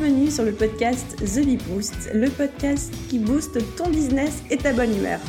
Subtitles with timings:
[0.00, 4.72] Bienvenue sur le podcast The Bee Boost, le podcast qui booste ton business et ta
[4.72, 5.20] bonne humeur.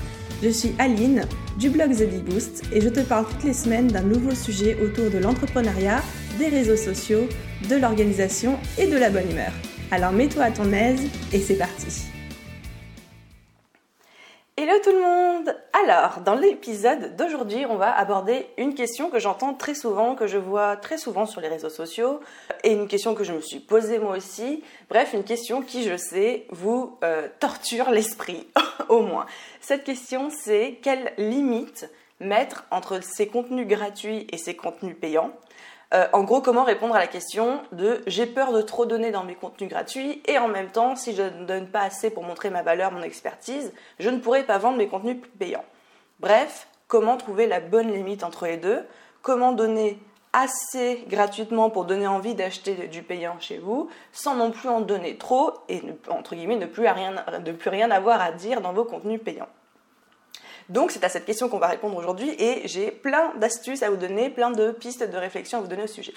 [0.41, 1.27] Je suis Aline
[1.59, 4.77] du blog The Bee Boost et je te parle toutes les semaines d'un nouveau sujet
[4.81, 6.01] autour de l'entrepreneuriat,
[6.39, 7.27] des réseaux sociaux,
[7.69, 9.51] de l'organisation et de la bonne humeur.
[9.91, 11.01] Alors mets-toi à ton aise
[11.33, 12.05] et c'est parti.
[14.55, 15.30] Hello tout le monde
[15.73, 20.37] Alors, dans l'épisode d'aujourd'hui, on va aborder une question que j'entends très souvent, que je
[20.37, 22.19] vois très souvent sur les réseaux sociaux,
[22.63, 24.63] et une question que je me suis posée moi aussi.
[24.89, 28.47] Bref, une question qui, je sais, vous euh, torture l'esprit,
[28.89, 29.25] au moins.
[29.59, 31.89] Cette question, c'est quelle limite
[32.19, 35.31] mettre entre ces contenus gratuits et ces contenus payants?
[35.93, 39.25] Euh, en gros, comment répondre à la question de j'ai peur de trop donner dans
[39.25, 42.49] mes contenus gratuits et en même temps, si je ne donne pas assez pour montrer
[42.49, 45.65] ma valeur, mon expertise, je ne pourrai pas vendre mes contenus payants.
[46.19, 48.85] Bref, comment trouver la bonne limite entre les deux?
[49.21, 49.99] Comment donner
[50.33, 55.17] assez gratuitement pour donner envie d'acheter du payant chez vous, sans non plus en donner
[55.17, 58.85] trop et entre guillemets ne plus, rien, ne plus rien avoir à dire dans vos
[58.85, 59.49] contenus payants?
[60.71, 63.97] Donc c'est à cette question qu'on va répondre aujourd'hui et j'ai plein d'astuces à vous
[63.97, 66.13] donner, plein de pistes de réflexion à vous donner au sujet.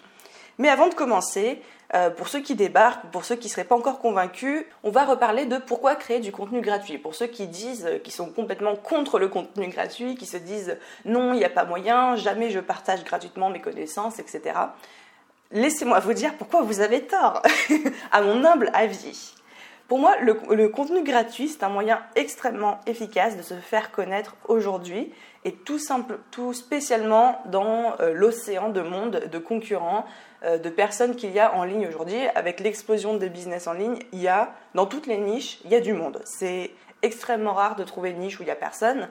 [0.58, 1.60] Mais avant de commencer,
[1.94, 5.04] euh, pour ceux qui débarquent, pour ceux qui ne seraient pas encore convaincus, on va
[5.04, 6.98] reparler de pourquoi créer du contenu gratuit.
[6.98, 10.78] Pour ceux qui disent, euh, qui sont complètement contre le contenu gratuit, qui se disent
[11.04, 14.54] non, il n'y a pas moyen, jamais je partage gratuitement mes connaissances, etc.
[15.50, 17.42] Laissez-moi vous dire pourquoi vous avez tort,
[18.12, 19.34] à mon humble avis.
[19.88, 25.12] Pour moi, le, contenu gratuit, c'est un moyen extrêmement efficace de se faire connaître aujourd'hui
[25.44, 25.78] et tout,
[26.54, 30.06] spécialement dans euh, l'océan de monde de concurrents,
[30.42, 32.16] euh, de personnes qu'il y a en ligne aujourd'hui.
[32.34, 35.74] Avec l'explosion des business en ligne, il y a, dans toutes les niches, il y
[35.74, 36.22] a du monde.
[36.24, 36.70] C'est
[37.02, 39.08] extrêmement rare de trouver une niche où il n'y a personne.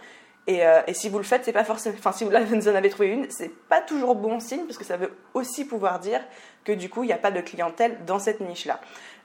[0.47, 1.95] Et, euh, et, si vous le faites, c'est pas forcément.
[1.97, 2.31] Enfin, si vous
[2.67, 5.99] en avez trouvé une, c'est pas toujours bon signe parce que ça veut aussi pouvoir
[5.99, 6.21] dire
[6.65, 8.79] que du coup, il n'y a pas de clientèle dans cette niche-là.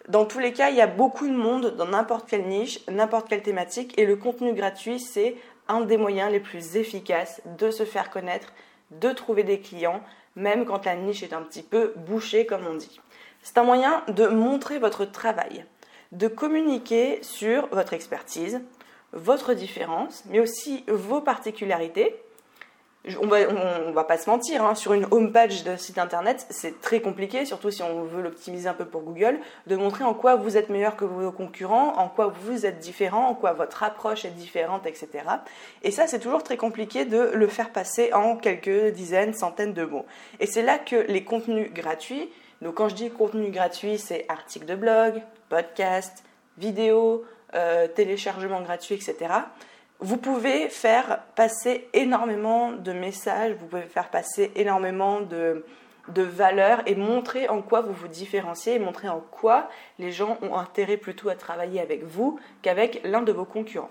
[0.09, 3.29] Dans tous les cas, il y a beaucoup de monde dans n'importe quelle niche, n'importe
[3.29, 5.37] quelle thématique, et le contenu gratuit, c'est
[5.69, 8.55] un des moyens les plus efficaces de se faire connaître,
[8.91, 10.01] de trouver des clients,
[10.35, 13.01] même quand la niche est un petit peu bouchée, comme on dit.
[13.43, 15.67] C'est un moyen de montrer votre travail,
[16.13, 18.63] de communiquer sur votre expertise,
[19.13, 22.17] votre différence, mais aussi vos particularités,
[23.21, 23.47] on va,
[23.93, 27.45] va pas se mentir, hein, sur une home page de site internet, c'est très compliqué,
[27.45, 30.69] surtout si on veut l'optimiser un peu pour Google, de montrer en quoi vous êtes
[30.69, 34.87] meilleur que vos concurrents, en quoi vous êtes différent, en quoi votre approche est différente,
[34.87, 35.09] etc.
[35.83, 39.85] Et ça, c'est toujours très compliqué de le faire passer en quelques dizaines, centaines de
[39.85, 40.07] mots.
[40.41, 42.29] Et c'est là que les contenus gratuits,
[42.63, 46.25] donc quand je dis contenu gratuit, c'est articles de blog, podcast,
[46.59, 49.29] vidéo, euh, téléchargement gratuit, etc
[50.01, 55.65] vous pouvez faire passer énormément de messages, vous pouvez faire passer énormément de,
[56.09, 60.57] valeurs et montrer en quoi vous vous différenciez et montrer en quoi les gens ont
[60.57, 63.91] intérêt plutôt à travailler avec vous qu'avec l'un de vos concurrents.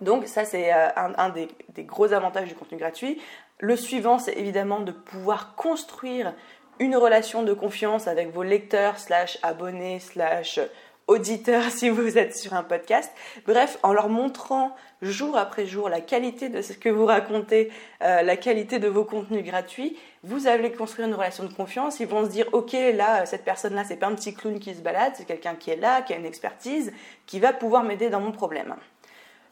[0.00, 3.20] Donc ça c'est euh, un, des, des, gros avantages du contenu gratuit.
[3.58, 6.34] Le suivant c'est évidemment de pouvoir construire
[6.78, 10.60] une relation de confiance avec vos lecteurs slash abonnés slash
[11.06, 13.10] auditeurs si vous êtes sur un podcast.
[13.46, 17.70] Bref, en leur montrant jour après jour la qualité de ce que vous racontez,
[18.02, 22.00] euh, la qualité de vos contenus gratuits, vous allez construire une relation de confiance.
[22.00, 24.80] Ils vont se dire, ok, là, cette personne-là, c'est pas un petit clown qui se
[24.80, 26.92] balade, c'est quelqu'un qui est là, qui a une expertise,
[27.26, 28.74] qui va pouvoir m'aider dans mon problème.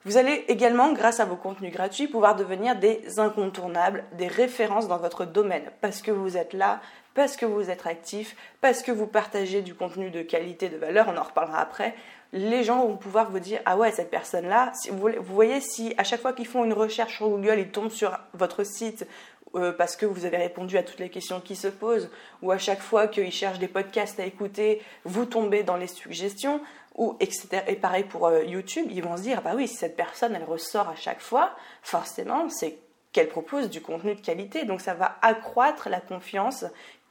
[0.04, 4.98] Vous allez également, grâce à vos contenus gratuits, pouvoir devenir des incontournables, des références dans
[4.98, 6.80] votre domaine, parce que vous êtes là,
[7.14, 11.06] parce que vous êtes actif, parce que vous partagez du contenu de qualité, de valeur,
[11.08, 11.94] on en reparlera après.
[12.32, 16.04] Les gens vont pouvoir vous dire ah ouais cette personne là, vous, voyez si à
[16.04, 19.06] chaque fois qu'ils font une recherche sur Google, ils tombent sur votre site
[19.54, 22.58] euh, parce que vous avez répondu à toutes les questions qui se posent, ou à
[22.58, 26.62] chaque fois qu'ils cherchent des podcasts à écouter, vous tombez dans les suggestions,
[26.94, 27.62] ou etc.
[27.66, 30.44] Et pareil pour euh, YouTube, ils vont se dire, bah oui, si cette personne, elle
[30.44, 32.78] ressort à chaque fois, forcément, c'est
[33.12, 34.64] qu'elle propose du contenu de qualité.
[34.64, 36.64] Donc ça va accroître la confiance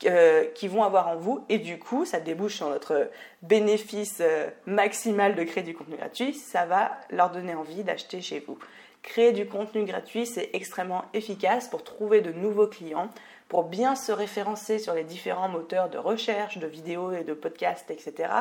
[0.05, 3.09] euh, qu'ils vont avoir en vous et du coup ça débouche sur notre
[3.41, 8.39] bénéfice euh, maximal de créer du contenu gratuit, ça va leur donner envie d'acheter chez
[8.39, 8.57] vous.
[9.03, 13.09] Créer du contenu gratuit, c'est extrêmement efficace pour trouver de nouveaux clients,
[13.47, 17.91] pour bien se référencer sur les différents moteurs de recherche, de vidéos et de podcasts,
[17.91, 18.31] etc.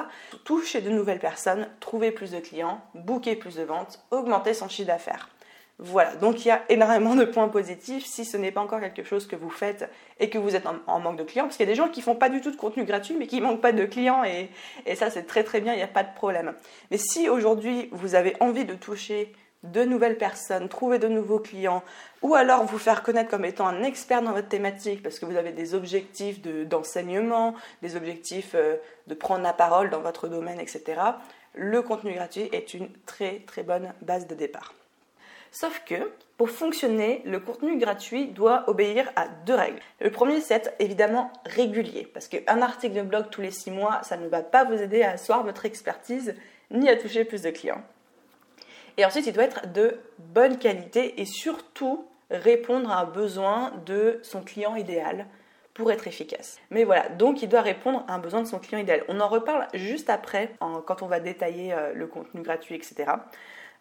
[0.44, 4.88] Toucher de nouvelles personnes, trouver plus de clients, booker plus de ventes, augmenter son chiffre
[4.88, 5.28] d'affaires.
[5.82, 9.02] Voilà, donc il y a énormément de points positifs si ce n'est pas encore quelque
[9.02, 9.88] chose que vous faites
[10.18, 12.02] et que vous êtes en, manque de clients, parce qu'il y a des gens qui
[12.02, 14.50] font pas du tout de contenu gratuit mais qui manquent pas de clients et,
[14.84, 16.52] et ça c'est très très bien, il n'y a pas de problème.
[16.90, 19.32] Mais si aujourd'hui vous avez envie de toucher
[19.62, 21.82] de nouvelles personnes, trouver de nouveaux clients,
[22.20, 25.36] ou alors vous faire connaître comme étant un expert dans votre thématique parce que vous
[25.36, 31.00] avez des objectifs d'enseignement, des objectifs euh, de prendre la parole dans votre domaine, etc.,
[31.54, 34.74] le contenu gratuit est une très très bonne base de départ.
[35.52, 39.78] Sauf que pour fonctionner, le contenu gratuit doit obéir à deux règles.
[40.00, 44.00] Le premier, c'est être évidemment régulier, parce qu'un article de blog tous les six mois,
[44.04, 46.34] ça ne va pas vous aider à asseoir votre expertise
[46.70, 47.82] ni à toucher plus de clients.
[48.96, 54.20] Et ensuite, il doit être de bonne qualité et surtout répondre à un besoin de
[54.22, 55.26] son client idéal
[55.74, 56.58] pour être efficace.
[56.70, 59.04] Mais voilà, donc il doit répondre à un besoin de son client idéal.
[59.08, 60.52] On en reparle juste après,
[60.86, 63.12] quand on va détailler euh, le contenu gratuit, etc.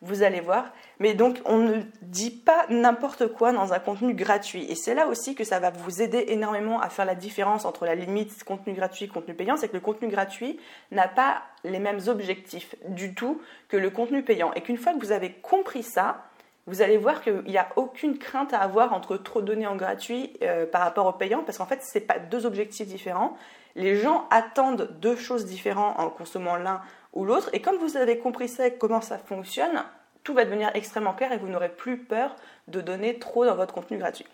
[0.01, 0.72] Vous allez voir.
[1.00, 4.63] Mais donc, on ne dit pas n'importe quoi dans un contenu gratuit.
[4.72, 7.86] Et c'est là aussi que ça va vous aider énormément à faire la différence entre
[7.86, 9.57] la limite contenu gratuit contenu payant.
[9.57, 10.57] C'est que le contenu gratuit
[10.92, 14.54] n'a pas les mêmes objectifs du tout que le contenu payant.
[14.54, 16.24] Et qu'une fois que vous avez compris ça,
[16.69, 20.31] vous allez voir qu'il n'y a aucune crainte à avoir entre trop donner en gratuit
[20.44, 23.36] euh, par rapport au payant, parce qu'en fait, ce n'est pas deux objectifs différents.
[23.75, 26.81] Les gens attendent deux choses différentes en consommant l'un
[27.14, 29.84] ou l'autre, et comme vous avez compris ça comment ça fonctionne,
[30.24, 32.36] tout va devenir extrêmement clair et vous n'aurez plus peur
[32.68, 34.26] de donner trop dans votre contenu gratuit.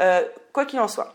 [0.00, 1.14] Euh, quoi qu'il en soit.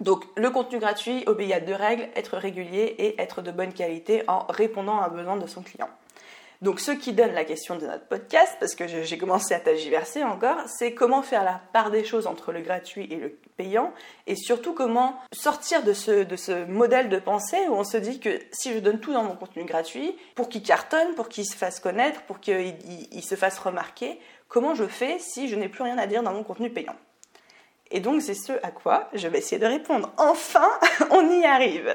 [0.00, 4.22] Donc le contenu gratuit obéit à deux règles, être régulier et être de bonne qualité
[4.28, 5.88] en répondant à un besoin de son client.
[6.62, 10.24] Donc ce qui donne la question de notre podcast, parce que j'ai commencé à tagiverser
[10.24, 13.92] encore, c'est comment faire la part des choses entre le gratuit et le payant,
[14.26, 18.72] et surtout comment sortir de ce, modèle de pensée où on se dit que si
[18.72, 22.22] je donne tout dans mon contenu gratuit, pour qu'il cartonne, pour qu'il se fasse connaître,
[22.22, 24.18] pour qu'il se fasse remarquer,
[24.48, 26.96] comment je fais si je n'ai plus rien à dire dans mon contenu payant?
[27.94, 30.12] Et donc c'est ce à quoi je vais essayer de répondre.
[30.16, 30.68] Enfin,
[31.10, 31.94] on y arrive.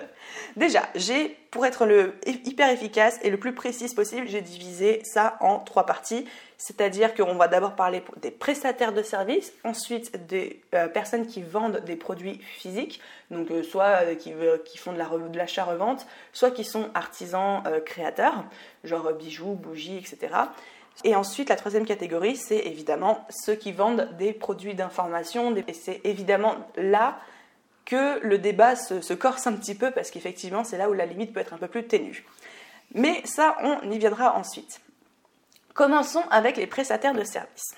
[0.56, 5.36] Déjà, j'ai, pour être le hyper efficace et le plus précis possible, j'ai divisé ça
[5.42, 6.26] en trois parties.
[6.58, 11.82] C'est-à-dire qu'on va d'abord parler des prestataires de services, ensuite des euh, personnes qui vendent
[11.86, 17.62] des produits physiques, donc euh, soit euh, qui, font de l'achat-revente, soit qui sont artisans
[17.86, 18.46] créateurs,
[18.86, 20.34] genre bijoux, bougies, etc.
[21.04, 25.56] Et ensuite, la troisième catégorie, c'est évidemment ceux qui vendent des produits d'information.
[25.56, 27.20] Et c'est évidemment là
[27.86, 31.34] que le débat se, corse un petit peu, parce qu'effectivement, c'est là où la limite
[31.34, 32.26] peut être un peu plus ténue.
[32.94, 34.82] Mais ça, on y viendra ensuite.
[35.74, 37.76] Commençons avec les prestataires de services.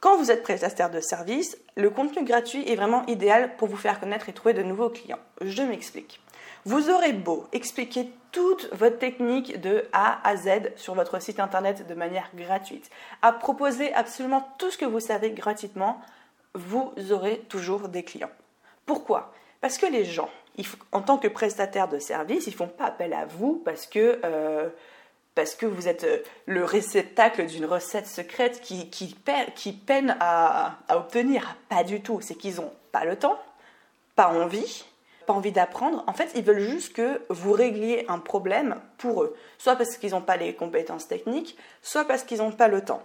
[0.00, 4.00] Quand vous êtes prestataire de service, le contenu gratuit est vraiment idéal pour vous faire
[4.00, 5.18] connaître et trouver de nouveaux clients.
[5.40, 6.20] Je m'explique.
[6.66, 11.86] Vous aurez beau expliquer toute votre technique de A à Z sur votre site internet
[11.86, 12.90] de manière gratuite,
[13.22, 16.00] à proposer absolument tout ce que vous savez gratuitement,
[16.54, 18.30] vous aurez toujours des clients.
[18.86, 19.32] Pourquoi?
[19.60, 20.30] Parce que les gens,
[20.92, 24.68] en tant que prestataire de service, ils font pas appel à vous parce que, euh,
[25.34, 30.96] parce que vous êtes euh, le réceptacle d'une recette secrète qui, qui, peine à, à
[30.96, 31.56] obtenir.
[31.68, 32.20] Pas du tout.
[32.20, 33.38] C'est qu'ils n'ont pas le temps,
[34.16, 34.84] pas envie,
[35.36, 39.36] envie d'apprendre, en fait, ils veulent juste que vous régliez un problème pour eux.
[39.58, 43.02] Soit parce qu'ils n'ont pas les compétences techniques, soit parce qu'ils n'ont pas le temps.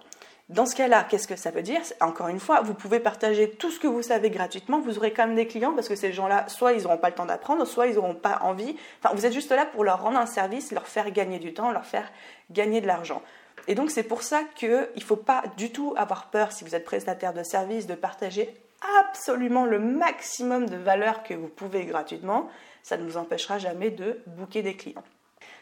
[0.50, 1.82] Dans ce cas-là, qu'est-ce que ça veut dire?
[2.02, 5.26] Encore une fois, vous pouvez partager tout ce que vous savez gratuitement, vous aurez quand
[5.26, 7.88] même des clients parce que ces gens-là, soit ils n'auront pas le temps d'apprendre, soit
[7.88, 8.76] ils n'auront pas envie.
[9.02, 11.72] Enfin, vous êtes juste là pour leur rendre un service, leur faire gagner du temps,
[11.72, 12.12] leur faire
[12.52, 13.24] gagner de l'argent.
[13.68, 16.76] Et donc c'est pour ça qu'il ne faut pas du tout avoir peur, si vous
[16.76, 18.54] êtes prestataire de service, de partager
[19.00, 22.50] absolument le maximum de valeur que vous pouvez gratuitement,
[22.84, 25.04] ça ne vous empêchera jamais de booker des clients.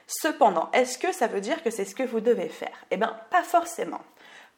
[0.07, 2.85] Cependant, est-ce que ça veut dire que c'est ce que vous devez faire?
[2.91, 4.01] Eh bien, pas forcément.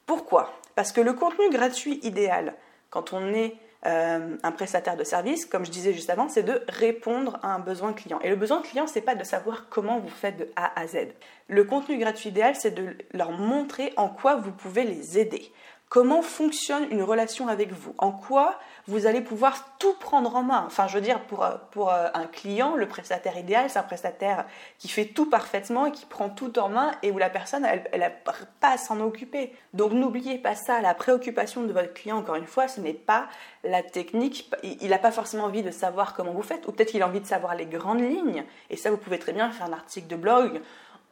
[0.06, 0.54] Pourquoi?
[0.76, 2.56] Parce que le contenu gratuit idéal,
[2.90, 6.64] quand on est euh, un prestataire de service, comme je disais juste avant, c'est de
[6.68, 8.20] répondre à un besoin client.
[8.22, 11.10] Et le besoin client, c'est pas de savoir comment vous faites de A à Z.
[11.48, 15.52] Le contenu gratuit idéal, c'est de leur montrer en quoi vous pouvez les aider
[15.89, 20.63] comment fonctionne une relation avec vous, en quoi vous allez pouvoir tout prendre en main?
[20.68, 24.46] Enfin, je veux dire, pour, euh, euh, un client, le prestataire idéal, c'est un prestataire
[24.77, 28.00] qui fait tout parfaitement et qui prend tout en main et où la personne, elle
[28.00, 29.54] n'a pas à s'en occuper.
[29.74, 33.27] Donc n'oubliez pas ça, la préoccupation de votre client, encore une fois, ce n'est pas
[33.63, 34.51] la technique.
[34.63, 37.22] Il n'a pas forcément envie de savoir comment vous faites, ou peut-être qu'il a envie
[37.22, 38.44] de savoir les grandes lignes.
[38.70, 40.62] Et ça, vous pouvez très bien faire un article de blog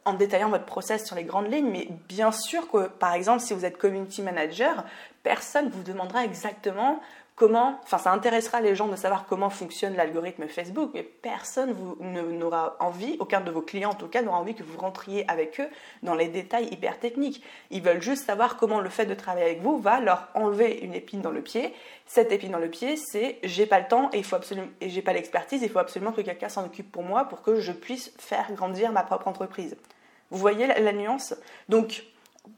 [0.04, 3.54] en détaillant votre process sur les grandes lignes, mais bien sûr que, par exemple, si
[3.54, 4.84] vous êtes community manager,
[5.22, 7.00] personne vous demandera exactement
[7.36, 12.76] comment, enfin ça intéressera les gens de savoir comment fonctionne l'algorithme Facebook, mais personne n'aura
[12.78, 15.68] envie, aucun de vos clients en tout cas n'aura envie que vous rentriez avec eux
[16.02, 17.42] dans les détails hyper techniques.
[17.70, 20.94] Ils veulent juste savoir comment le fait de travailler avec vous va leur enlever une
[20.94, 21.74] épine dans le pied.
[22.06, 24.88] Cette épine dans le pied, c'est j'ai pas le temps et il faut absolument et
[24.88, 27.72] j'ai pas l'expertise, il faut absolument que quelqu'un s'en occupe pour moi pour que je
[27.72, 29.76] puisse faire grandir ma propre entreprise.
[30.34, 31.32] Vous voyez la, nuance
[31.68, 32.02] Donc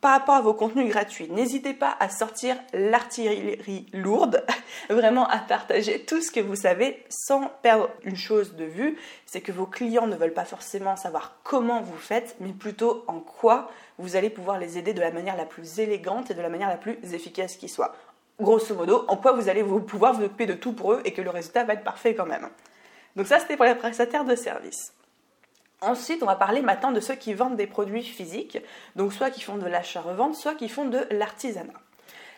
[0.01, 4.43] par rapport à vos contenus gratuits, n'hésitez pas à sortir l'artillerie lourde,
[4.89, 9.43] vraiment à partager tout ce que vous savez sans perdre une chose de vue, c'est
[9.43, 13.71] que vos clients ne veulent pas forcément savoir comment vous faites, mais plutôt en quoi
[13.99, 16.71] vous allez pouvoir les aider de la manière la plus élégante et de la manière
[16.71, 17.95] la plus efficace qui soit.
[18.41, 21.13] Grosso modo, en quoi vous allez vous pouvoir vous occuper de tout pour eux et
[21.13, 22.49] que le résultat va être parfait quand même.
[23.17, 24.95] Donc ça, c'était pour les prestataires de services.
[25.87, 28.59] Ensuite, on va parler maintenant de ceux qui vendent des produits physiques,
[28.97, 31.73] donc soit qui font de l'achat-revente, soit qui font de l'artisanat.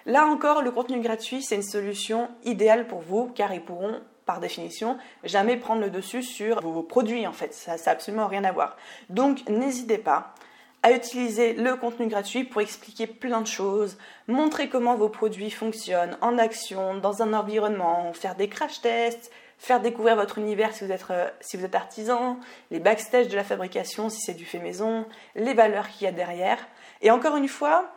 [0.04, 4.40] Là encore, le contenu gratuit, c'est une solution idéale pour vous, car ils pourront, par
[4.40, 7.54] définition, jamais prendre le dessus sur vos produits, en fait.
[7.54, 8.76] Ça n'a absolument rien à voir.
[9.08, 10.34] Donc, n'hésitez pas
[10.82, 16.16] à utiliser le contenu gratuit pour expliquer plein de choses, montrer comment vos produits fonctionnent
[16.20, 20.92] en action, dans un environnement, faire des crash tests, faire découvrir votre univers si vous
[20.92, 22.38] êtes, euh, si vous êtes artisan,
[22.70, 25.04] les backstage de la fabrication si c'est du fait maison,
[25.34, 26.58] les valeurs qu'il y a derrière.
[27.02, 27.92] Et encore une fois,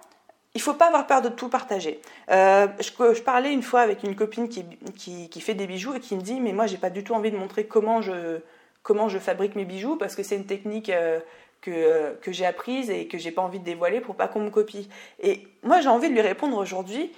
[0.53, 2.01] il ne faut pas avoir peur de tout partager.
[2.29, 4.65] Euh, je, parlais une fois avec une copine qui,
[4.97, 7.13] qui, qui, fait des bijoux et qui me dit mais moi j'ai pas du tout
[7.13, 8.39] envie de montrer comment je,
[8.83, 11.19] comment je fabrique mes bijoux parce que c'est une technique euh,
[11.61, 14.49] que, que j'ai apprise et que j'ai pas envie de dévoiler pour pas qu'on me
[14.49, 14.89] copie.
[15.21, 17.11] Et moi j'ai envie de lui répondre aujourd'hui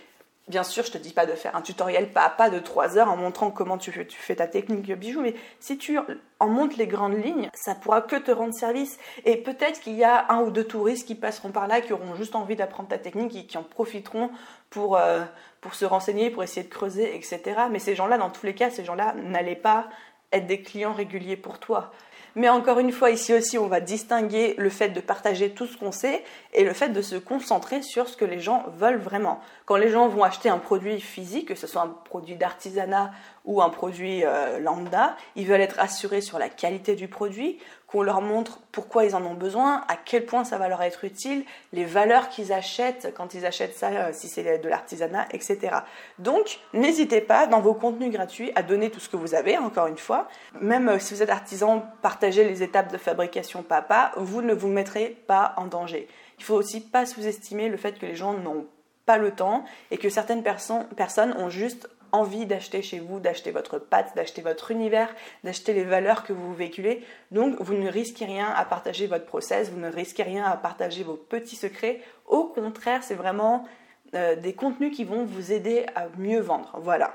[0.50, 2.98] Bien sûr, je te dis pas de faire un tutoriel pas à pas de 3
[2.98, 5.98] heures en montrant comment tu fais, ta technique de bijou, mais si tu
[6.40, 9.00] en montes les grandes lignes, ça pourra que te rendre service.
[9.24, 12.16] Et peut-être qu'il y a un ou deux touristes qui passeront par là, qui auront
[12.16, 14.32] juste envie d'apprendre ta technique et qui en profiteront
[14.70, 15.24] pour, euh,
[15.62, 17.62] pour se renseigner, pour essayer de creuser, etc.
[17.72, 19.88] Mais ces gens-là, dans tous les cas, ces gens-là n'allaient pas
[20.34, 21.94] être des clients réguliers pour toi.
[22.36, 25.78] Mais encore une fois, ici aussi, on va distinguer le fait de partager tout ce
[25.78, 26.24] qu'on sait
[26.54, 29.40] et le fait de se concentrer sur ce que les gens veulent vraiment.
[29.66, 33.12] Quand les gens vont acheter un produit physique, que ce soit un produit d'artisanat
[33.46, 37.60] ou un produit euh, lambda, ils veulent être assurés sur la qualité du produit,
[37.94, 41.04] qu'on leur montre pourquoi ils en ont besoin, à quel point ça va leur être
[41.04, 45.78] utile, les valeurs qu'ils achètent quand ils achètent ça, euh, si c'est de l'artisanat, etc.
[46.18, 49.86] Donc, n'hésitez pas dans vos contenus gratuits à donner tout ce que vous avez, encore
[49.86, 50.28] une fois.
[50.60, 54.70] Même euh, si vous êtes artisan, partagez les étapes de fabrication papa, vous ne vous
[54.70, 56.08] mettrez pas en danger.
[56.40, 58.66] Il faut aussi pas sous-estimer le fait que les gens n'ont
[59.06, 63.80] pas le temps et que certaines personnes ont juste envie d'acheter chez vous, d'acheter votre
[63.80, 67.04] pâte, d'acheter votre univers, d'acheter les valeurs que vous véhiculez.
[67.32, 71.04] Donc vous ne risquez rien à partager votre process, vous ne risquez rien à partager
[71.04, 72.00] vos petits secrets.
[72.28, 73.68] Au contraire, c'est vraiment
[74.16, 76.80] euh, des contenus qui vont vous aider à mieux vendre.
[76.82, 77.14] Voilà.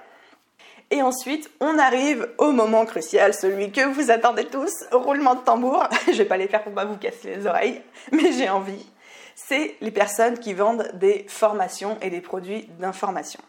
[0.91, 5.87] Et ensuite, on arrive au moment crucial, celui que vous attendez tous, roulement de tambour.
[6.07, 8.87] Je vais pas les faire pour pas vous casser les oreilles, mais j'ai envie.
[9.35, 13.41] C'est les personnes qui vendent des formations et des produits d'information.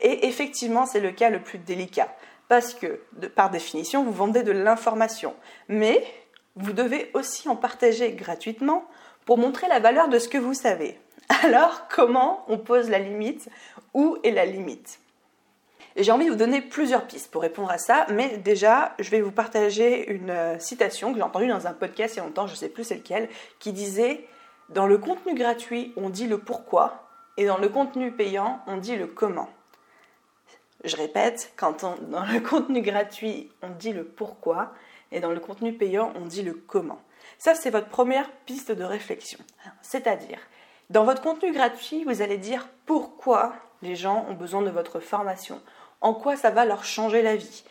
[0.00, 2.14] Et effectivement, c'est le cas le plus délicat,
[2.48, 3.00] parce que,
[3.34, 5.34] par définition, vous vendez de l'information.
[5.68, 6.04] Mais
[6.56, 8.84] vous devez aussi en partager gratuitement
[9.24, 10.98] pour montrer la valeur de ce que vous savez.
[11.44, 13.48] Alors, comment on pose la limite?
[13.94, 15.00] Où est la limite?
[15.96, 19.22] J'ai envie de vous donner plusieurs pistes pour répondre à ça, mais déjà, je vais
[19.22, 22.46] vous partager une euh, citation que j'ai entendue dans un podcast il y a longtemps,
[22.46, 24.26] je ne sais plus c'est lequel, qui disait
[24.68, 28.96] Dans le contenu gratuit, on dit le pourquoi, et dans le contenu payant, on dit
[28.96, 29.48] le comment.
[30.86, 34.72] Je répète, quand dans le contenu gratuit, on dit le pourquoi
[35.10, 37.00] et dans le contenu payant, on dit le comment.
[37.38, 39.40] Ça, c'est votre première piste de réflexion.
[39.82, 40.38] C'est-à-dire,
[40.88, 45.60] dans votre contenu gratuit, vous allez dire pourquoi les gens ont besoin de votre formation,
[46.00, 47.64] en quoi ça va leur changer la vie.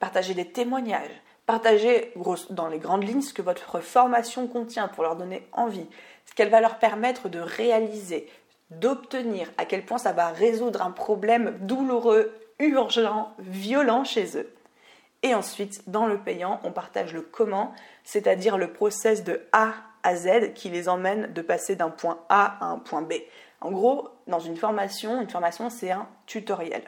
[0.00, 2.14] Partagez des témoignages, partagez
[2.48, 5.86] dans les grandes lignes ce que votre formation contient pour leur donner envie,
[6.24, 8.30] ce qu'elle va leur permettre de réaliser,
[8.70, 14.52] d'obtenir, à quel point ça va résoudre un problème douloureux urgent, violent chez eux.
[15.22, 20.16] Et ensuite, dans le payant, on partage le comment, c'est-à-dire le process de A à
[20.16, 23.14] Z qui les emmène de passer d'un point A à un point B.
[23.60, 26.82] En gros, dans une formation, une formation, c'est un tutoriel.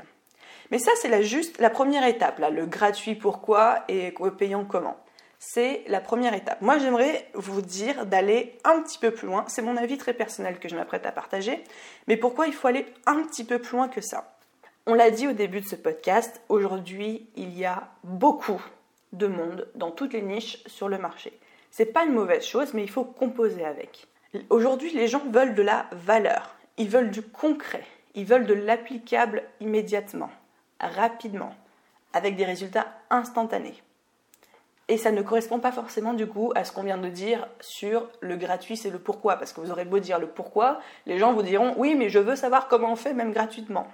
[0.71, 4.97] Mais ça, c'est la, juste la première étape, le gratuit pourquoi et le payant comment.
[5.39, 6.63] C'est la première étape.
[6.63, 9.45] Moi, j'aimerais vous dire d'aller un petit peu plus loin.
[9.47, 11.63] C'est mon avis très personnel que je m'apprête à partager.
[12.09, 14.34] Mais pourquoi il faut aller un petit peu plus loin que ça?
[14.87, 18.63] On l'a dit au début de ce podcast, aujourd'hui, il y a beaucoup
[19.13, 21.33] de monde dans toutes les niches sur le marché.
[21.71, 24.07] C'est pas une mauvaise chose, mais il faut composer avec.
[24.51, 29.45] Aujourd'hui, les gens veulent de la valeur, ils veulent du concret, ils veulent de l'applicable
[29.61, 30.31] immédiatement,
[30.81, 31.55] rapidement,
[32.13, 33.83] avec des résultats instantanés.
[34.89, 38.07] Et ça ne correspond pas forcément du coup à ce qu'on vient de dire sur
[38.21, 39.37] le gratuit, c'est le pourquoi.
[39.37, 42.19] Parce que vous aurez beau dire le pourquoi, les gens vous diront oui, mais je
[42.19, 43.87] veux savoir comment on fait même gratuitement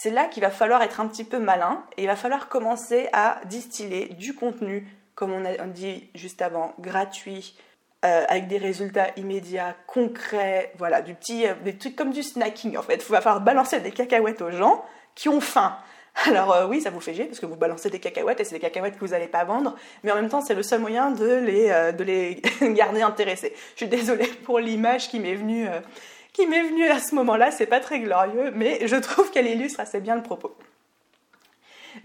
[0.00, 3.08] c'est là qu'il va falloir être un petit peu malin et il va falloir commencer
[3.12, 4.86] à distiller du contenu,
[5.16, 7.58] comme on a dit juste avant, gratuit,
[8.04, 12.76] euh, avec des résultats immédiats, concrets, voilà, du petit, euh, des trucs comme du snacking
[12.76, 13.04] en fait.
[13.04, 14.84] Il va falloir balancer des cacahuètes aux gens
[15.16, 15.76] qui ont faim.
[16.26, 18.54] Alors euh, oui, ça vous fait chier parce que vous balancez des cacahuètes et c'est
[18.54, 19.74] des cacahuètes que vous n'allez pas vendre,
[20.04, 22.40] mais en même temps c'est le seul moyen de les, de les
[22.72, 23.52] garder intéressés.
[23.72, 25.66] Je suis désolée pour l'image qui m'est venue,
[26.38, 29.80] qui m'est venue à ce moment-là, c'est pas très glorieux, mais je trouve qu'elle illustre
[29.80, 30.54] assez bien le propos.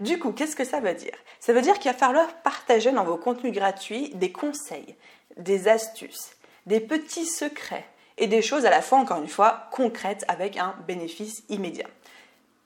[0.00, 1.14] Du coup, qu'est-ce que ça veut dire?
[1.38, 4.96] Ça veut dire qu'il va falloir partager dans vos contenus gratuits des conseils,
[5.36, 6.32] des astuces,
[6.66, 7.86] des petits secrets
[8.18, 11.86] et des choses à la fois, encore une fois, concrètes avec un bénéfice immédiat.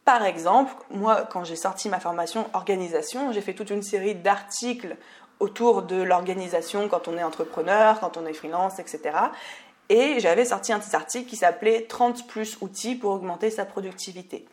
[0.06, 4.96] Par exemple, moi, quand j'ai sorti ma formation organisation, j'ai fait toute une série d'articles
[5.38, 9.10] autour de l'organisation quand on est entrepreneur, quand on est freelance, etc.
[9.88, 14.46] Et j'avais sorti un petit article qui s'appelait 30 plus outils pour augmenter sa productivité.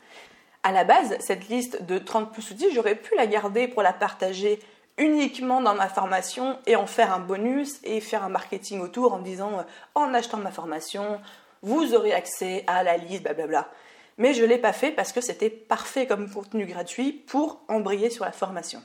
[0.63, 3.93] À la base, cette liste de 30 plus outils, j'aurais pu la garder pour la
[3.93, 4.59] partager
[4.97, 9.19] uniquement dans ma formation et en faire un bonus et faire un marketing autour en
[9.19, 9.63] disant euh,
[9.93, 11.19] en achetant ma formation,
[11.61, 13.69] vous aurez accès à la liste, blablabla.
[14.17, 18.09] Mais je ne l'ai pas fait parce que c'était parfait comme contenu gratuit pour embrayer
[18.09, 18.81] sur la formation.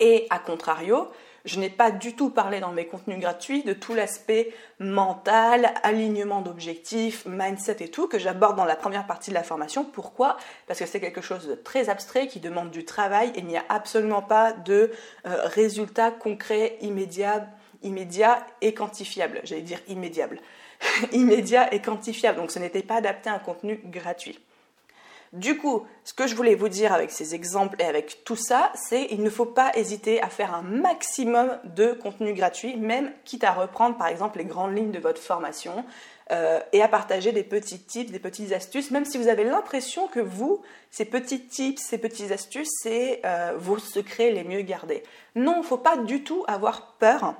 [0.00, 1.08] Et à contrario,
[1.48, 6.42] je n'ai pas du tout parlé dans mes contenus gratuits de tout l'aspect mental, alignement
[6.42, 9.84] d'objectifs, mindset et tout que j'aborde dans la première partie de la formation.
[9.84, 10.36] Pourquoi?
[10.66, 13.56] Parce que c'est quelque chose de très abstrait qui demande du travail et il n'y
[13.56, 14.92] a absolument pas de
[15.26, 17.48] euh, résultats concrets, immédiats,
[17.82, 19.40] immédiats et quantifiables.
[19.44, 20.40] J'allais dire immédiables.
[21.12, 22.38] immédiats et quantifiables.
[22.38, 24.38] Donc ce n'était pas adapté à un contenu gratuit.
[25.32, 28.72] Du coup, ce que je voulais vous dire avec ces exemples et avec tout ça,
[28.74, 33.44] c'est qu'il ne faut pas hésiter à faire un maximum de contenu gratuit, même quitte
[33.44, 35.84] à reprendre par exemple les grandes lignes de votre formation
[36.30, 40.08] euh, et à partager des petits tips, des petites astuces, même si vous avez l'impression
[40.08, 45.02] que vous, ces petits tips, ces petites astuces, c'est euh, vos secrets les mieux gardés.
[45.34, 47.34] Non, il ne faut pas du tout avoir peur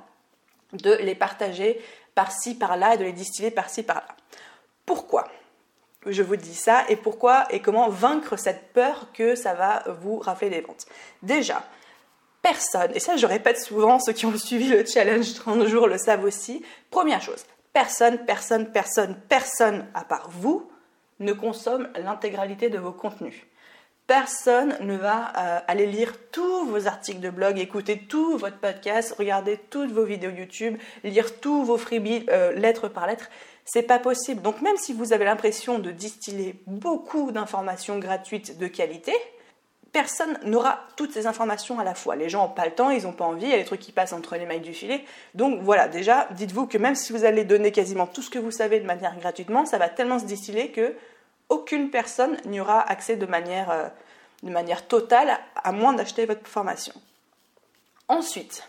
[0.73, 1.81] de les partager
[2.13, 4.15] par-ci, par-là et de les distiller par-ci, par-là.
[4.85, 5.27] Pourquoi?
[6.05, 10.19] Je vous dis ça et pourquoi et comment vaincre cette peur que ça va vous
[10.19, 10.85] rafler des ventes.
[11.23, 11.63] Déjà,
[12.41, 15.97] personne, et ça je répète souvent, ceux qui ont suivi le challenge 30 jours le
[15.97, 20.69] savent aussi, première chose, personne, personne, personne, personne à part vous
[21.19, 23.45] ne consomme l'intégralité de vos contenus.
[24.07, 29.13] Personne ne va euh, aller lire tous vos articles de blog, écouter tout votre podcast,
[29.15, 33.29] regarder toutes vos vidéos YouTube, lire tous vos freebies euh, lettre par lettre.
[33.71, 34.41] C'est pas possible.
[34.41, 39.13] Donc même si vous avez l'impression de distiller beaucoup d'informations gratuites de qualité,
[39.91, 42.15] personne n'aura toutes ces informations à la fois.
[42.15, 43.79] Les gens n'ont pas le temps, ils n'ont pas envie, il y a des trucs
[43.79, 45.05] qui passent entre les mailles du filet.
[45.35, 48.49] Donc voilà, déjà, dites-vous que même si vous allez donner quasiment tout ce que vous
[48.49, 50.95] savez de manière gratuitement, ça va tellement se distiller que
[51.49, 53.87] aucune personne n'y aura accès de manière, euh,
[54.41, 56.93] de manière totale, à moins d'acheter votre formation.
[58.07, 58.67] Ensuite,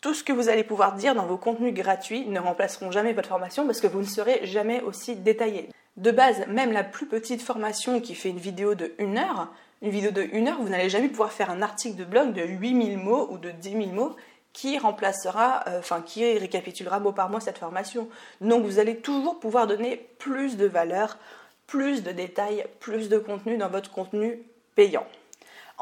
[0.00, 3.28] tout ce que vous allez pouvoir dire dans vos contenus gratuits ne remplaceront jamais votre
[3.28, 5.68] formation parce que vous ne serez jamais aussi détaillé.
[5.96, 9.48] De base, même la plus petite formation qui fait une vidéo de 1 heure,
[9.82, 12.42] une vidéo de 1 heure, vous n'allez jamais pouvoir faire un article de blog de
[12.42, 14.16] 8000 mots ou de 10 000 mots
[14.52, 18.08] qui remplacera, euh, enfin qui récapitulera mot par mot cette formation.
[18.40, 21.18] Donc vous allez toujours pouvoir donner plus de valeur,
[21.66, 24.42] plus de détails, plus de contenu dans votre contenu
[24.74, 25.06] payant.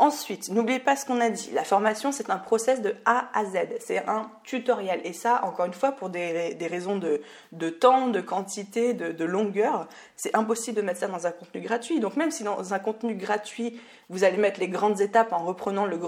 [0.01, 1.51] Ensuite, n'oubliez pas ce qu'on a dit.
[1.53, 3.57] La formation, c'est un process de A à Z.
[3.81, 5.01] C'est un tutoriel.
[5.03, 10.37] Et ça, encore une fois, pour des, raisons de, temps, de quantité, de, longueur, c'est
[10.37, 11.99] impossible de mettre ça dans un contenu gratuit.
[11.99, 15.85] Donc même si dans un contenu gratuit, vous allez mettre les grandes étapes en reprenant
[15.85, 15.99] le,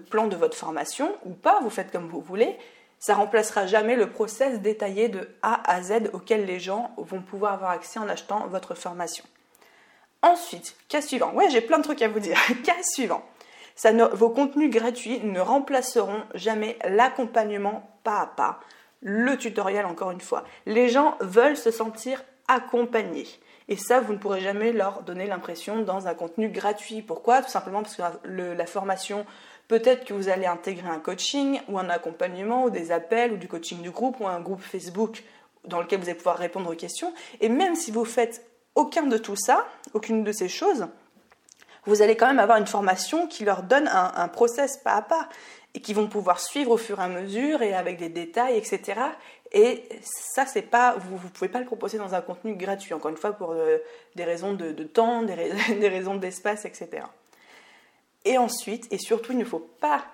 [0.00, 2.58] plan de votre formation, ou pas, vous faites comme vous voulez,
[2.98, 7.52] ça remplacera jamais le process détaillé de A à Z auquel les gens vont pouvoir
[7.52, 9.24] avoir accès en achetant votre formation.
[10.28, 11.32] Ensuite, cas suivant.
[11.32, 12.38] Ouais, j'ai plein de trucs à vous dire.
[12.64, 13.22] cas suivant.
[14.12, 18.60] vos contenus gratuits ne remplaceront jamais l'accompagnement pas à pas,
[19.00, 20.44] le tutoriel encore une fois.
[20.66, 23.26] Les gens veulent se sentir accompagnés.
[23.68, 27.02] Et ça, vous ne pourrez jamais leur donner l'impression dans un contenu gratuit.
[27.02, 27.42] Pourquoi?
[27.42, 29.24] Tout simplement parce que la formation,
[29.68, 33.48] peut-être que vous allez intégrer un coaching ou un accompagnement ou des appels ou du
[33.48, 35.22] coaching du groupe ou un groupe Facebook
[35.64, 37.12] dans lequel vous allez pouvoir répondre aux questions.
[37.40, 38.47] Et même si vous faites
[38.78, 40.86] aucun de tout ça, aucune de ces choses,
[41.84, 45.28] vous allez quand même avoir une formation qui leur donne un, process pas à pas
[45.74, 49.00] et qui vont pouvoir suivre au fur et à mesure et avec des détails, etc.
[49.52, 53.10] Et ça, c'est pas, vous ne pouvez pas le proposer dans un contenu gratuit, encore
[53.10, 53.78] une fois, pour euh,
[54.14, 55.34] des raisons de, temps, des,
[55.88, 57.04] raisons d'espace, etc.
[58.24, 60.04] Et ensuite, et surtout, il ne faut pas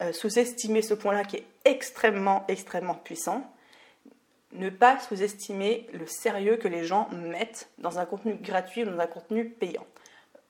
[0.00, 3.50] euh, sous-estimer ce point-là qui est extrêmement, extrêmement puissant,
[4.52, 9.00] ne pas sous-estimer le sérieux que les gens mettent dans un contenu gratuit ou dans
[9.00, 9.86] un contenu payant.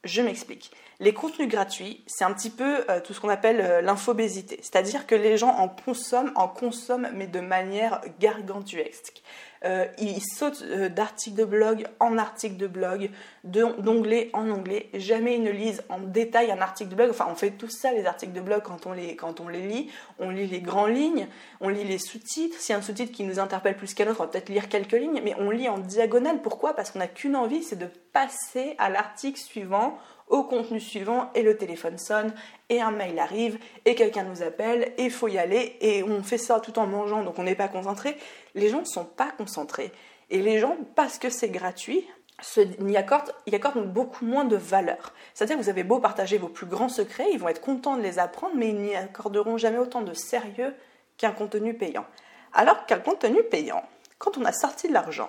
[0.05, 0.73] Je m'explique.
[1.03, 4.61] Les contenus gratuits, c'est un petit peu euh, tout ce qu'on appelle euh, l'infobésité.
[4.63, 9.21] C'est-à-dire que les gens en consomment, en consomment, mais de manière gargantuesque.
[9.65, 13.11] Euh, ils sautent d'articles de blog en articles de blog,
[13.45, 14.91] d'onglet en onglet.
[14.95, 17.11] Jamais ils ne lisent en détail un article de blog.
[17.11, 19.67] Enfin, on fait tout ça, les articles de blog, quand on les, quand on les
[19.67, 19.91] lit.
[20.19, 21.29] On lit les grandes lignes,
[21.61, 22.57] on lit les sous-titres.
[22.59, 24.69] S'il y a un sous-titre qui nous interpelle plus qu'un autre, on va peut-être lire
[24.69, 26.43] quelques lignes, mais on lit en diagonale.
[26.43, 26.75] Pourquoi?
[26.75, 29.99] Parce qu'on n'a qu'une envie, c'est de passer à l'article suivant
[30.33, 32.35] au contenu suivant et le téléphone sonne
[32.69, 36.39] et un mail arrive et quelqu'un nous appelle et faut y aller et on fait
[36.39, 38.17] ça tout en mangeant donc on n'est pas concentré.
[38.57, 39.93] Les gens ne sont pas concentrés
[40.33, 42.09] et les gens, parce que c'est gratuit,
[42.57, 45.13] y accordent, y accordent beaucoup moins de valeur.
[45.35, 48.03] C'est-à-dire que vous avez beau partager vos plus grands secrets, ils vont être contents de
[48.03, 50.75] les apprendre, mais ils n'y accorderont jamais autant de sérieux
[51.19, 52.07] qu'un contenu payant.
[52.55, 53.83] Alors qu'un contenu payant,
[54.17, 55.29] quand on a sorti de l'argent,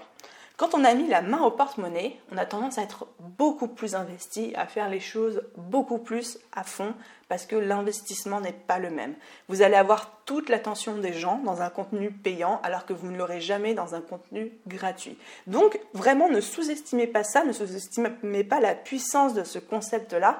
[0.63, 3.95] quand on a mis la main au porte-monnaie, on a tendance à être beaucoup plus
[3.95, 6.93] investi, à faire les choses beaucoup plus à fond,
[7.27, 9.13] parce que l'investissement n'est pas le même.
[9.49, 13.17] Vous allez avoir toute l'attention des gens dans un contenu payant, alors que vous ne
[13.17, 15.17] l'aurez jamais dans un contenu gratuit.
[15.47, 20.39] Donc, vraiment, ne sous-estimez pas ça, ne sous-estimez pas la puissance de ce concept-là,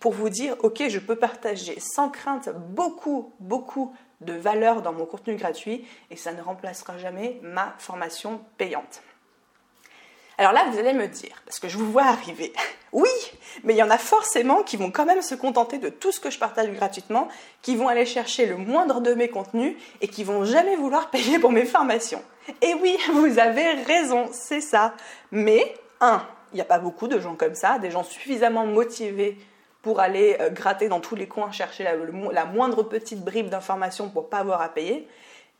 [0.00, 5.06] pour vous dire, ok, je peux partager sans crainte beaucoup, beaucoup de valeur dans mon
[5.06, 9.00] contenu gratuit, et ça ne remplacera jamais ma formation payante.
[10.40, 12.54] Alors là, vous allez me dire, parce que je vous vois arriver,
[12.92, 13.10] oui,
[13.62, 16.18] mais il y en a forcément qui vont quand même se contenter de tout ce
[16.18, 17.28] que je partage gratuitement,
[17.60, 21.38] qui vont aller chercher le moindre de mes contenus et qui vont jamais vouloir payer
[21.38, 22.22] pour mes formations.
[22.62, 24.94] Et oui, vous avez raison, c'est ça.
[25.30, 29.36] Mais, un, il n'y a pas beaucoup de gens comme ça, des gens suffisamment motivés
[29.82, 34.30] pour aller euh, gratter dans tous les coins, chercher la, moindre petite bribe d'information pour
[34.30, 35.06] pas avoir à payer.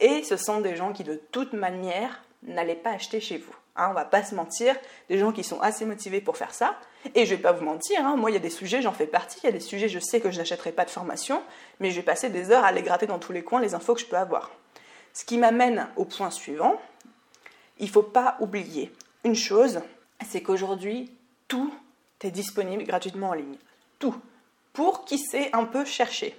[0.01, 3.55] Et ce sont des gens qui, de toute manière, n'allaient pas acheter chez vous.
[3.77, 4.75] Hein, on va pas se mentir,
[5.09, 6.77] des gens qui sont assez motivés pour faire ça.
[7.15, 9.07] Et je vais pas vous mentir, hein, moi il y a des sujets, j'en fais
[9.07, 11.43] partie, il y a des sujets, je sais que je n'achèterai pas de formation,
[11.79, 13.95] mais je vais passer des heures à aller gratter dans tous les coins les infos
[13.95, 14.51] que je peux avoir.
[15.15, 16.81] Ce qui m'amène au point suivant,
[17.79, 18.93] il faut pas oublier
[19.25, 19.81] une chose,
[20.29, 21.11] c'est qu'aujourd'hui,
[21.49, 21.73] tout
[22.23, 23.57] est disponible gratuitement en ligne.
[23.99, 24.15] Tout.
[24.73, 26.37] Pour qui sait un peu chercher.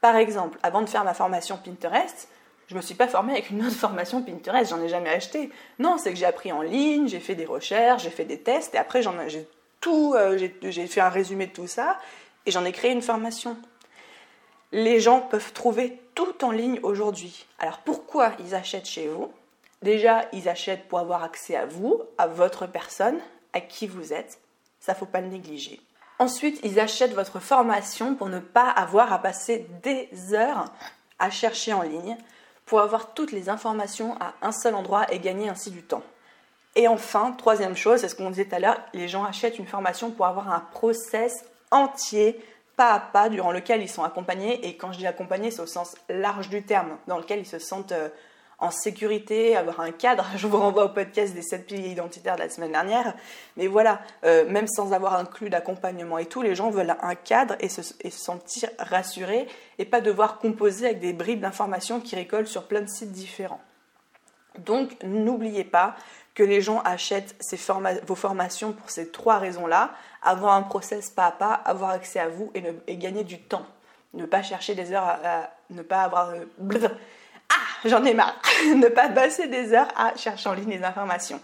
[0.00, 2.28] Par exemple, avant de faire ma formation Pinterest,
[2.68, 5.50] je me suis pas formée avec une autre formation Pinterest, j'en ai jamais acheté.
[5.78, 8.74] Non, c'est que j'ai appris en ligne, j'ai fait des recherches, j'ai fait des tests,
[8.74, 9.48] et après j'ai
[9.80, 11.98] tout, euh, j'ai fait un résumé de tout ça,
[12.46, 13.56] et j'en ai créé une formation.
[14.72, 17.46] Les gens peuvent trouver tout en ligne aujourd'hui.
[17.58, 19.30] Alors pourquoi ils achètent chez vous?
[19.82, 23.18] Déjà, ils achètent pour avoir accès à vous, à votre personne,
[23.52, 24.40] à qui vous êtes.
[24.80, 25.80] Ça faut pas le négliger.
[26.18, 30.64] Ensuite, ils achètent votre formation pour ne pas avoir à passer des heures
[31.18, 32.16] à chercher en ligne,
[32.66, 36.02] pour avoir toutes les informations à un seul endroit et gagner ainsi du temps.
[36.76, 39.66] Et enfin, troisième chose, c'est ce qu'on disait tout à l'heure, les gens achètent une
[39.66, 42.40] formation pour avoir un process entier,
[42.76, 44.66] pas à pas, durant lequel ils sont accompagnés.
[44.66, 47.60] Et quand je dis accompagnés, c'est au sens large du terme, dans lequel ils se
[47.60, 48.08] sentent euh,
[48.58, 50.26] en sécurité, avoir un cadre.
[50.36, 53.14] Je vous renvoie au podcast des 7 piliers identitaires de la semaine dernière.
[53.56, 57.56] Mais voilà, euh, même sans avoir inclus d'accompagnement et tout, les gens veulent un cadre
[57.60, 59.46] et se, sentir rassurés
[59.78, 63.60] et pas devoir composer avec des bribes d'informations qui récoltent sur plein de sites différents.
[64.58, 65.96] Donc n'oubliez pas
[66.34, 67.36] que les gens achètent
[68.06, 72.28] vos formations pour ces trois raisons-là, avoir un process pas à pas, avoir accès à
[72.28, 73.66] vous et, gagner du temps.
[74.14, 76.30] Ne pas chercher des heures à, ne pas avoir...
[76.30, 76.88] Euh,
[77.84, 78.40] j'en ai marre,
[78.74, 81.40] ne pas passer des heures à chercher en ligne les informations.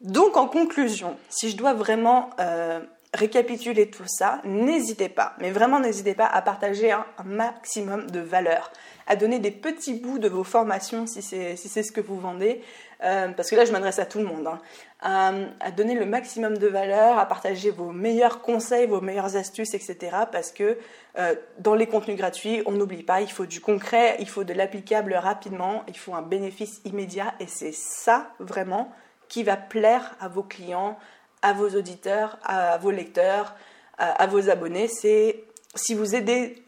[0.00, 2.80] Donc en conclusion, si je dois vraiment euh,
[3.14, 8.72] récapituler tout ça, n'hésitez pas, mais vraiment n'hésitez pas à partager un, maximum de valeur,
[9.06, 12.62] à donner des petits bouts de vos formations si c'est ce que vous vendez,
[13.04, 14.60] euh, parce que là je m'adresse à tout le monde, hein.
[15.02, 20.16] À, donner le maximum de valeur, à partager vos meilleurs conseils, vos meilleures astuces, etc.
[20.30, 20.78] Parce que
[21.18, 24.52] euh, dans les contenus gratuits, on n'oublie pas, il faut du concret, il faut de
[24.52, 28.92] l'applicable rapidement, il faut un bénéfice immédiat, et c'est ça vraiment
[29.28, 30.98] qui va plaire à vos clients,
[31.42, 33.56] à vos auditeurs, à vos lecteurs,
[33.98, 34.88] à, vos abonnés.
[34.88, 36.04] C'est si vous,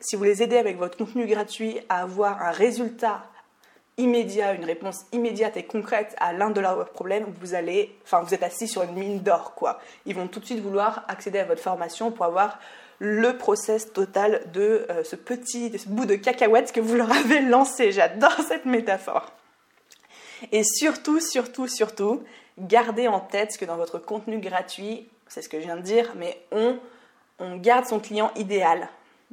[0.00, 3.22] si vous les aidez avec votre contenu gratuit à avoir un résultat
[3.98, 8.42] immédiat, une réponse immédiate et concrète à l'un de leurs problèmes, vous allez, vous êtes
[8.42, 9.80] assis sur une mine d'or, quoi.
[10.06, 12.58] Ils vont tout de suite vouloir accéder à votre formation pour avoir
[12.98, 17.92] le process total de euh, ce petit bout de cacahuète que vous leur avez lancé.
[17.92, 19.32] J'adore cette métaphore.
[20.52, 22.22] Et surtout, surtout, surtout,
[22.58, 26.12] gardez en tête que dans votre contenu gratuit, c'est ce que je viens de dire,
[26.16, 26.76] mais on
[27.56, 28.88] garde son client idéal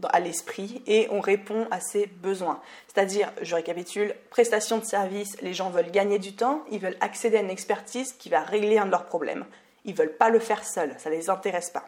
[0.09, 2.59] à l'esprit et on répond à ses besoins.
[2.87, 7.37] C'est-à-dire, je récapitule, prestation de service, les gens veulent gagner du temps, ils veulent accéder
[7.37, 9.45] à une expertise qui va régler un de leurs problèmes.
[9.85, 11.87] Ils ne veulent pas le faire seuls, ça ne les intéresse pas.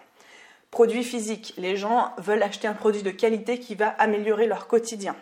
[0.72, 5.16] Produits physiques, les gens veulent acheter un produit de qualité qui va améliorer leur quotidien.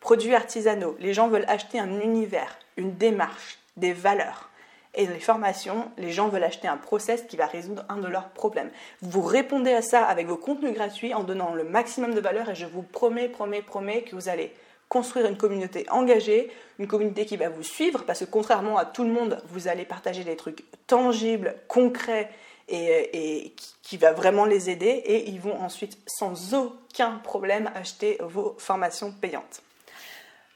[0.00, 4.50] Produits artisanaux, les gens veulent acheter un univers, une démarche, des valeurs.
[4.96, 8.28] Et les formations, les gens veulent acheter un process qui va résoudre un de leurs
[8.28, 8.70] problèmes.
[9.02, 12.54] Vous répondez à ça avec vos contenus gratuits en donnant le maximum de valeur et
[12.54, 14.52] je vous promets, promets, promets que vous allez
[14.88, 19.02] construire une communauté engagée, une communauté qui va vous suivre parce que contrairement à tout
[19.02, 22.30] le monde, vous allez partager des trucs tangibles, concrets
[22.68, 28.18] et, qui, qui va vraiment les aider et ils vont ensuite sans aucun problème acheter
[28.20, 29.63] vos formations payantes.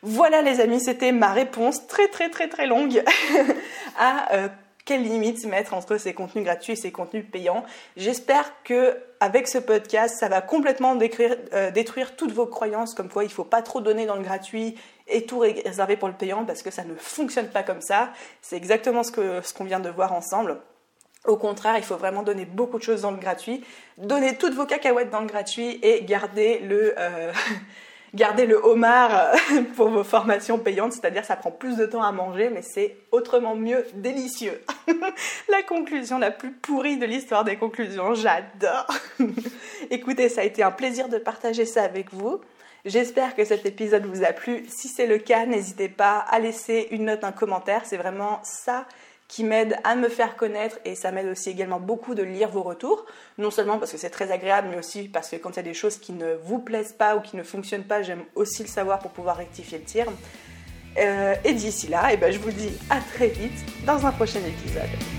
[0.02, 3.02] Voilà les amis, c'était ma réponse très très très très longue
[3.98, 4.48] à euh,
[4.84, 7.64] quelles limites mettre entre ces contenus gratuits et ces contenus payants.
[7.96, 13.24] J'espère que avec ce podcast, ça va complètement euh, détruire, toutes vos croyances comme quoi
[13.24, 14.76] il ne faut pas trop donner dans le gratuit
[15.08, 18.10] et tout réserver pour le payant parce que ça ne fonctionne pas comme ça.
[18.40, 20.60] C'est exactement ce qu'on ce qu'on vient de voir ensemble.
[21.26, 23.64] Au contraire, il faut vraiment donner beaucoup de choses dans le gratuit,
[23.96, 27.32] donner toutes vos cacahuètes dans le gratuit et garder le, euh,
[28.14, 32.12] Gardez le homard euh, pour vos formations payantes, c'est-à-dire ça prend plus de temps à
[32.12, 34.60] manger, mais c'est autrement mieux délicieux.
[35.48, 38.88] la conclusion la plus pourrie de l'histoire des conclusions, j'adore.
[39.90, 42.40] Écoutez, ça a été un plaisir de partager ça avec vous.
[42.84, 44.64] J'espère que cet épisode vous a plu.
[44.68, 47.82] Si c'est le cas, n'hésitez pas à laisser une note, un commentaire.
[47.84, 48.86] C'est vraiment ça
[49.28, 52.62] qui m'aide à me faire connaître et ça m'aide aussi également beaucoup de lire vos
[52.62, 53.04] retours,
[53.36, 55.62] non seulement parce que c'est très agréable, mais aussi parce que quand il y a
[55.62, 58.68] des choses qui ne vous plaisent pas ou qui ne fonctionnent pas, j'aime aussi le
[58.68, 60.06] savoir pour pouvoir rectifier le tir.
[60.96, 64.40] Euh, et d'ici là, eh ben, je vous dis à très vite dans un prochain
[64.40, 65.17] épisode.